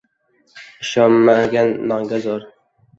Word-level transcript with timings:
Ishlamagan 0.87 1.73
nonga 1.95 2.25
zor. 2.29 2.53